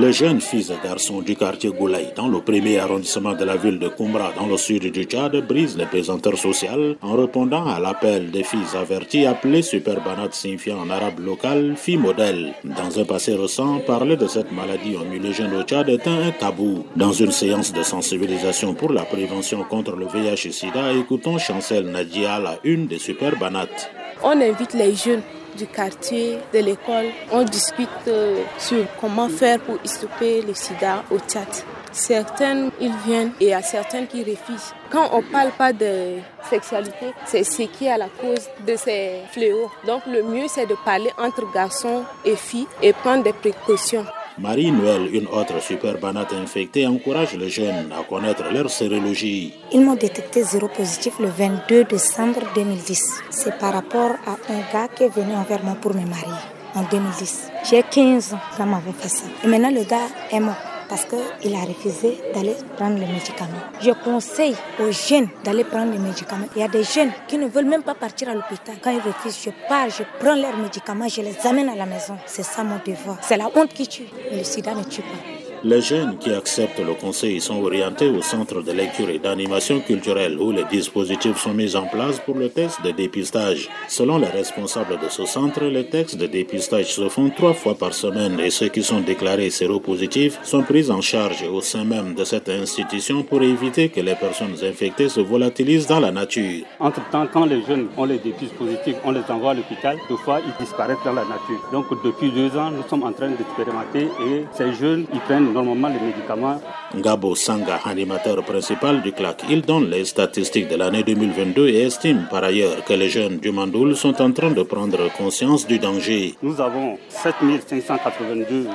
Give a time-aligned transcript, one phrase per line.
[0.00, 3.80] Les jeunes filles et garçons du quartier Goulaï, dans le premier arrondissement de la ville
[3.80, 8.30] de Kumbra, dans le sud du Tchad, brisent les pesanteurs sociales en répondant à l'appel
[8.30, 12.54] des filles averties appelées superbanat signifiant en arabe local fille modèle.
[12.62, 16.30] Dans un passé récent, parler de cette maladie en milieu jeune au Tchad est un
[16.30, 16.84] tabou.
[16.94, 21.86] Dans une séance de sensibilisation pour la prévention contre le VIH et SIDA, écoutons Chancel
[21.90, 23.90] Nadia, la une des superbanates.
[24.22, 25.22] On invite les jeunes
[25.58, 27.06] du quartier, de l'école.
[27.32, 31.48] On discute euh, sur comment faire pour stopper le sida au Tchad.
[31.92, 34.72] Certaines, ils viennent et il y a certaines qui refusent.
[34.90, 38.76] Quand on ne parle pas de sexualité, c'est ce qui est à la cause de
[38.76, 39.70] ces fléaux.
[39.86, 44.04] Donc le mieux, c'est de parler entre garçons et filles et prendre des précautions.
[44.40, 49.54] Marie-Noël, une autre super banate infectée, encourage les jeunes à connaître leur sérologie.
[49.72, 53.22] Ils m'ont détecté zéro positif le 22 décembre 2010.
[53.30, 56.42] C'est par rapport à un gars qui est venu envers moi pour me marier
[56.74, 57.50] en 2010.
[57.68, 59.24] J'ai 15 ans quand m'avait fait.
[59.44, 63.62] Et maintenant, le gars est mort parce qu'il a refusé d'aller prendre les médicaments.
[63.80, 66.46] Je conseille aux jeunes d'aller prendre les médicaments.
[66.56, 68.76] Il y a des jeunes qui ne veulent même pas partir à l'hôpital.
[68.82, 72.16] Quand ils refusent, je pars, je prends leurs médicaments, je les amène à la maison.
[72.26, 73.18] C'est ça mon devoir.
[73.22, 74.08] C'est la honte qui tue.
[74.32, 75.37] Le sida ne tue pas.
[75.64, 80.38] Les jeunes qui acceptent le conseil sont orientés au centre de lecture et d'animation culturelle
[80.38, 83.68] où les dispositifs sont mis en place pour le test de dépistage.
[83.88, 87.92] Selon les responsables de ce centre, les tests de dépistage se font trois fois par
[87.92, 92.22] semaine et ceux qui sont déclarés séropositifs sont pris en charge au sein même de
[92.22, 96.64] cette institution pour éviter que les personnes infectées se volatilisent dans la nature.
[96.78, 100.40] Entre-temps, quand les jeunes ont les dépistes positifs, on les envoie à l'hôpital, deux fois
[100.46, 101.60] ils disparaissent dans la nature.
[101.72, 105.88] Donc depuis deux ans, nous sommes en train d'expérimenter et ces jeunes, ils prennent normalement
[105.88, 106.60] les médicaments.
[106.94, 112.26] Gabo Sanga, animateur principal du CLAC, il donne les statistiques de l'année 2022 et estime
[112.30, 116.34] par ailleurs que les jeunes du Mandoul sont en train de prendre conscience du danger.
[116.42, 118.66] Nous avons 7582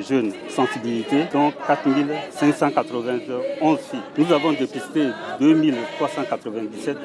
[0.00, 4.00] jeunes sensibilités, dont 4591 filles.
[4.18, 5.08] Nous avons dépisté
[5.40, 6.96] 2397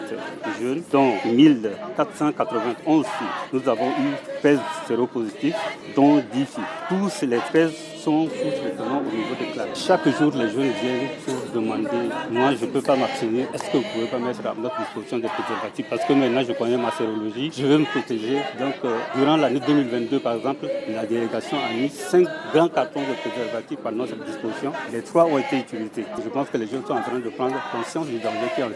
[0.62, 3.28] jeunes, dont 1491 filles.
[3.54, 5.56] Nous avons eu 13 séropositifs,
[5.96, 6.64] dont 10 filles.
[6.90, 7.72] Tous les 13
[8.08, 9.86] sont sous traitement au niveau des classes.
[9.86, 11.90] Chaque jour, les jeunes viennent pour demander
[12.32, 13.48] Moi, je ne peux pas m'abstenir.
[13.54, 15.86] Est-ce que vous pouvez pas mettre à notre disposition des préservatifs?
[15.90, 17.52] Parce que maintenant, je connais ma sérologie.
[17.58, 18.36] Je veux me protéger.
[18.60, 22.70] Donc, euh, durant l'année 2022, par exemple, la délégation a mis 5 grands
[24.92, 26.06] Les trois ont été utilisés.
[26.24, 28.74] Je pense que les sont en train de prendre conscience qui est en train de.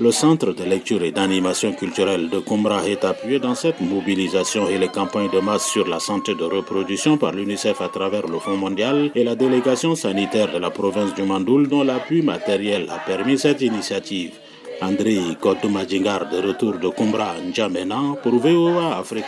[0.00, 4.78] Le Centre de lecture et d'animation culturelle de Kumbra est appuyé dans cette mobilisation et
[4.78, 8.56] les campagnes de masse sur la santé de reproduction par l'UNICEF à travers le Fonds
[8.56, 13.38] mondial et la délégation sanitaire de la province du Mandoul dont l'appui matériel a permis
[13.38, 14.32] cette initiative.
[14.80, 19.26] André Kotoumajingar de retour de Kumbra, N'Djamena pour VOA Afrique.